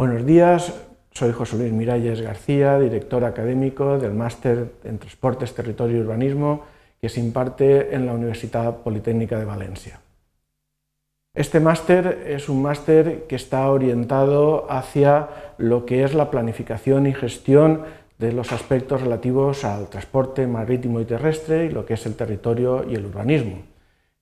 Buenos 0.00 0.24
días, 0.24 0.72
soy 1.12 1.30
José 1.32 1.58
Luis 1.58 1.74
Miralles 1.74 2.22
García, 2.22 2.78
director 2.78 3.22
académico 3.22 3.98
del 3.98 4.14
Máster 4.14 4.72
en 4.82 4.98
Transportes, 4.98 5.54
Territorio 5.54 5.98
y 5.98 6.00
Urbanismo 6.00 6.62
que 6.98 7.10
se 7.10 7.20
imparte 7.20 7.94
en 7.94 8.06
la 8.06 8.14
Universidad 8.14 8.78
Politécnica 8.78 9.38
de 9.38 9.44
Valencia. 9.44 10.00
Este 11.34 11.60
máster 11.60 12.24
es 12.26 12.48
un 12.48 12.62
máster 12.62 13.26
que 13.28 13.36
está 13.36 13.70
orientado 13.70 14.72
hacia 14.72 15.28
lo 15.58 15.84
que 15.84 16.02
es 16.02 16.14
la 16.14 16.30
planificación 16.30 17.06
y 17.06 17.12
gestión 17.12 17.82
de 18.16 18.32
los 18.32 18.52
aspectos 18.52 19.02
relativos 19.02 19.66
al 19.66 19.90
transporte 19.90 20.46
marítimo 20.46 21.02
y 21.02 21.04
terrestre 21.04 21.66
y 21.66 21.68
lo 21.68 21.84
que 21.84 21.92
es 21.92 22.06
el 22.06 22.16
territorio 22.16 22.86
y 22.88 22.94
el 22.94 23.04
urbanismo. 23.04 23.58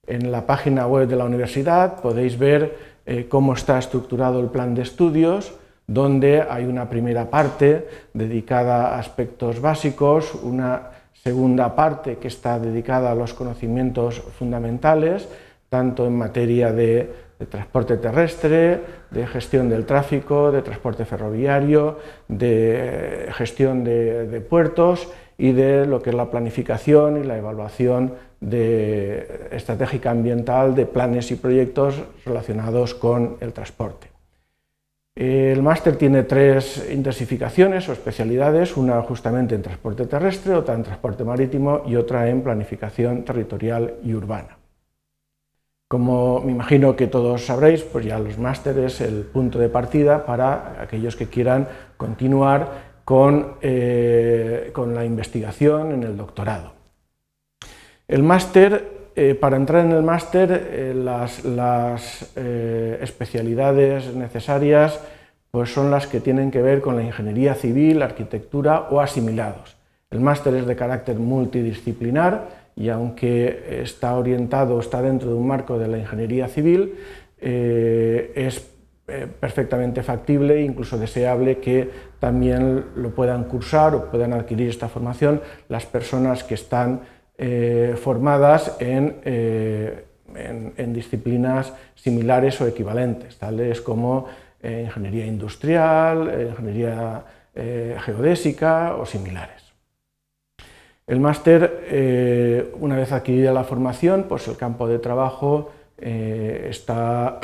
En 0.08 0.32
la 0.32 0.44
página 0.44 0.88
web 0.88 1.06
de 1.06 1.14
la 1.14 1.24
universidad 1.24 2.00
podéis 2.00 2.36
ver 2.36 2.98
eh, 3.06 3.28
cómo 3.28 3.52
está 3.52 3.78
estructurado 3.78 4.40
el 4.40 4.48
plan 4.48 4.74
de 4.74 4.82
estudios, 4.82 5.52
donde 5.88 6.42
hay 6.42 6.66
una 6.66 6.88
primera 6.88 7.28
parte 7.30 7.88
dedicada 8.12 8.94
a 8.94 8.98
aspectos 8.98 9.60
básicos, 9.60 10.34
una 10.34 10.90
segunda 11.14 11.74
parte 11.74 12.18
que 12.18 12.28
está 12.28 12.58
dedicada 12.58 13.10
a 13.10 13.14
los 13.14 13.32
conocimientos 13.32 14.20
fundamentales, 14.38 15.26
tanto 15.68 16.06
en 16.06 16.16
materia 16.16 16.72
de, 16.72 17.28
transporte 17.48 17.96
terrestre, 17.96 18.80
de 19.10 19.26
gestión 19.26 19.68
del 19.68 19.86
tráfico, 19.86 20.50
de 20.50 20.60
transporte 20.60 21.04
ferroviario, 21.04 21.98
de 22.26 23.28
gestión 23.32 23.84
de, 23.84 24.44
puertos 24.48 25.08
y 25.38 25.52
de 25.52 25.86
lo 25.86 26.02
que 26.02 26.10
es 26.10 26.16
la 26.16 26.30
planificación 26.30 27.22
y 27.22 27.24
la 27.24 27.38
evaluación 27.38 28.14
de, 28.40 29.48
estratégica 29.52 30.10
ambiental 30.10 30.74
de 30.74 30.84
planes 30.84 31.30
y 31.30 31.36
proyectos 31.36 32.02
relacionados 32.26 32.94
con 32.94 33.36
el 33.40 33.52
transporte. 33.52 34.17
El 35.18 35.64
máster 35.64 35.96
tiene 35.96 36.22
tres 36.22 36.88
intensificaciones 36.92 37.88
o 37.88 37.92
especialidades, 37.92 38.76
una 38.76 39.02
justamente 39.02 39.56
en 39.56 39.62
transporte 39.62 40.06
terrestre, 40.06 40.54
otra 40.54 40.76
en 40.76 40.84
transporte 40.84 41.24
marítimo 41.24 41.82
y 41.84 41.96
otra 41.96 42.28
en 42.28 42.40
planificación 42.40 43.24
territorial 43.24 43.94
y 44.04 44.14
urbana. 44.14 44.58
Como 45.88 46.40
me 46.42 46.52
imagino 46.52 46.94
que 46.94 47.08
todos 47.08 47.46
sabréis, 47.46 47.82
pues 47.82 48.04
ya 48.04 48.20
los 48.20 48.38
másteres 48.38 49.00
es 49.00 49.08
el 49.08 49.24
punto 49.24 49.58
de 49.58 49.68
partida 49.68 50.24
para 50.24 50.80
aquellos 50.80 51.16
que 51.16 51.26
quieran 51.26 51.66
continuar 51.96 53.00
con, 53.04 53.56
eh, 53.60 54.72
la 54.72 55.04
investigación 55.04 55.90
en 55.94 56.04
el 56.04 56.16
doctorado. 56.16 56.74
El 58.06 58.22
máster 58.22 58.97
eh, 59.18 59.34
para 59.34 59.56
entrar 59.56 59.84
en 59.84 59.92
el 59.92 60.02
máster, 60.02 60.68
eh, 60.70 60.94
las, 60.94 61.44
especialidades 63.00 64.14
necesarias 64.14 65.00
pues 65.50 65.72
son 65.72 65.90
las 65.90 66.06
que 66.06 66.20
tienen 66.20 66.50
que 66.50 66.62
ver 66.62 66.80
con 66.80 66.94
la 66.94 67.02
ingeniería 67.02 67.54
civil, 67.54 68.02
arquitectura 68.02 68.88
o 68.90 69.00
asimilados. 69.00 69.76
El 70.10 70.20
máster 70.20 70.54
es 70.54 70.66
de 70.66 70.76
carácter 70.76 71.16
multidisciplinar 71.16 72.48
y 72.76 72.90
aunque 72.90 73.80
está 73.82 74.14
orientado, 74.14 74.78
está 74.78 75.02
dentro 75.02 75.30
de 75.30 75.34
un 75.34 75.46
marco 75.46 75.78
de 75.78 75.88
la 75.88 75.98
ingeniería 75.98 76.48
civil, 76.48 76.94
eh, 77.40 78.32
es 78.34 78.70
eh, 79.06 79.26
perfectamente 79.40 80.02
factible 80.02 80.58
e 80.58 80.62
incluso 80.62 80.98
deseable 80.98 81.58
que 81.58 81.88
también 82.18 82.84
lo 82.96 83.10
puedan 83.10 83.44
cursar 83.44 83.94
o 83.94 84.10
puedan 84.10 84.32
adquirir 84.32 84.68
esta 84.68 84.88
formación 84.88 85.40
las 85.68 85.86
personas 85.86 86.44
que 86.44 86.54
están 86.54 87.00
eh, 87.38 87.96
formadas 88.02 88.76
en, 88.80 89.16
en, 89.24 90.92
disciplinas 90.92 91.72
similares 91.94 92.60
o 92.60 92.66
equivalentes, 92.66 93.38
tales 93.38 93.80
como 93.80 94.26
ingeniería 94.62 95.24
industrial, 95.24 96.48
ingeniería 96.50 97.24
geodésica 98.04 98.96
o 98.96 99.06
similares. 99.06 99.68
El 101.08 101.20
máster, 101.20 101.86
eh, 101.86 102.70
una 102.80 102.94
vez 102.94 103.12
adquirida 103.12 103.50
la 103.50 103.64
formación, 103.64 104.26
pues 104.28 104.46
el 104.46 104.58
campo 104.58 104.86
de 104.86 104.98
trabajo 104.98 105.70
eh, 105.96 106.66
está 106.68 107.40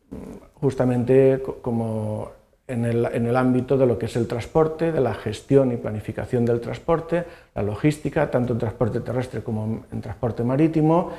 justamente 0.60 1.42
como 1.62 2.30
en 2.68 2.84
el, 2.84 3.36
ámbito 3.36 3.78
de 3.78 3.86
lo 3.86 3.98
que 3.98 4.06
es 4.06 4.16
el 4.16 4.26
transporte, 4.26 4.90
de 4.90 5.00
la 5.00 5.14
gestión 5.14 5.70
y 5.72 5.76
planificación 5.76 6.44
del 6.44 6.60
transporte, 6.60 7.24
la 7.54 7.62
logística, 7.62 8.30
tanto 8.30 8.54
en 8.54 8.58
transporte 8.58 9.00
terrestre 9.00 9.42
como 9.42 9.84
en 9.92 10.00
transporte 10.00 10.42
marítimo, 10.42 11.12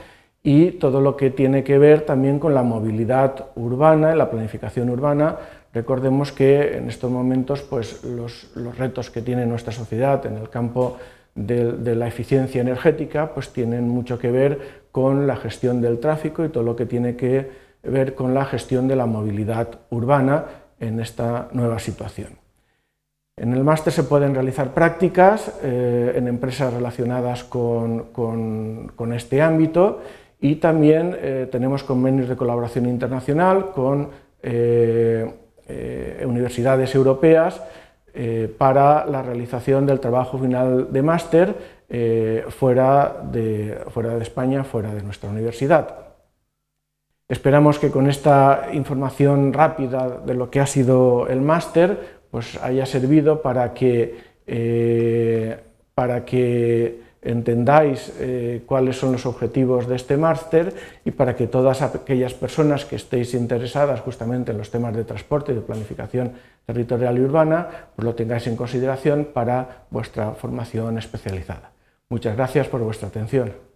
y 0.43 0.71
todo 0.71 1.01
lo 1.01 1.15
que 1.15 1.29
tiene 1.29 1.63
que 1.63 1.77
ver 1.77 2.01
también 2.01 2.39
con 2.39 2.53
la 2.53 2.63
movilidad 2.63 3.47
urbana, 3.55 4.15
la 4.15 4.29
planificación 4.29 4.89
urbana. 4.89 5.37
Recordemos 5.73 6.31
que 6.31 6.77
en 6.77 6.89
estos 6.89 7.11
momentos 7.11 7.61
pues, 7.61 8.03
los, 8.03 8.49
retos 8.77 9.09
que 9.09 9.21
tiene 9.21 9.45
nuestra 9.45 9.73
sociedad 9.73 10.25
en 10.25 10.37
el 10.37 10.49
campo 10.49 10.97
de, 11.35 11.95
la 11.95 12.07
eficiencia 12.07 12.61
energética 12.61 13.33
pues 13.33 13.51
tienen 13.51 13.87
mucho 13.87 14.17
que 14.17 14.31
ver 14.31 14.85
con 14.91 15.27
la 15.27 15.35
gestión 15.35 15.81
del 15.81 15.99
tráfico 15.99 16.43
y 16.43 16.49
todo 16.49 16.63
lo 16.63 16.75
que 16.75 16.85
tiene 16.85 17.15
que 17.15 17.67
ver 17.83 18.15
con 18.15 18.33
la 18.33 18.45
gestión 18.45 18.87
de 18.87 18.95
la 18.95 19.05
movilidad 19.05 19.79
urbana 19.89 20.45
en 20.79 20.99
esta 20.99 21.49
nueva 21.53 21.79
situación. 21.79 22.37
En 23.39 23.53
el 23.53 23.63
máster 23.63 23.93
se 23.93 24.03
pueden 24.03 24.33
realizar 24.33 24.73
prácticas 24.73 25.59
eh, 25.61 26.13
en 26.15 26.27
empresas 26.27 26.73
relacionadas 26.73 27.43
con, 27.43 29.13
este 29.13 29.43
ámbito 29.43 30.01
y 30.41 30.55
también 30.55 31.15
eh, 31.19 31.47
tenemos 31.51 31.83
convenios 31.83 32.29
de 32.29 32.35
colaboración 32.35 32.87
internacional 32.87 33.71
con 33.71 34.09
eh, 34.41 35.31
universidades 36.25 36.95
europeas 36.95 37.61
para 38.57 39.05
la 39.05 39.21
realización 39.21 39.85
del 39.85 39.99
trabajo 39.99 40.39
final 40.39 40.91
de 40.91 41.01
máster 41.03 41.55
fuera, 42.49 43.21
de, 43.31 43.77
fuera 43.89 44.15
de 44.15 44.23
España, 44.23 44.63
fuera 44.63 44.95
de 44.95 45.03
nuestra 45.03 45.29
universidad. 45.29 46.06
Esperamos 47.29 47.77
que 47.77 47.91
con 47.91 48.07
esta 48.07 48.69
información 48.71 49.51
rápida 49.51 50.21
de 50.25 50.33
lo 50.33 50.49
que 50.49 50.61
ha 50.61 50.65
sido 50.65 51.27
el 51.27 51.41
máster 51.41 52.17
pues 52.31 52.57
haya 52.61 52.85
servido 52.85 53.41
para 53.41 53.73
que, 53.73 54.17
eh, 54.45 55.59
para 55.93 56.23
que 56.23 57.01
entendáis 57.21 58.13
eh, 58.19 58.63
cuáles 58.65 58.97
son 58.97 59.11
los 59.11 59.25
objetivos 59.25 59.87
de 59.87 59.95
este 59.95 60.15
máster 60.15 60.73
y 61.03 61.11
para 61.11 61.35
que 61.35 61.47
todas 61.47 61.81
aquellas 61.81 62.33
personas 62.33 62.85
que 62.85 62.95
estéis 62.95 63.33
interesadas 63.33 63.99
justamente 64.01 64.51
en 64.51 64.57
los 64.57 64.71
temas 64.71 64.95
de 64.95 65.03
transporte 65.03 65.51
y 65.51 65.55
de 65.55 65.61
planificación 65.61 66.33
territorial 66.65 67.17
y 67.17 67.21
urbana, 67.21 67.67
pues 67.95 68.05
lo 68.05 68.15
tengáis 68.15 68.47
en 68.47 68.55
consideración 68.55 69.29
para 69.33 69.85
vuestra 69.89 70.31
formación 70.31 70.97
especializada. 70.97 71.71
Muchas 72.09 72.37
gracias 72.37 72.67
por 72.67 72.81
vuestra 72.81 73.09
atención. 73.09 73.66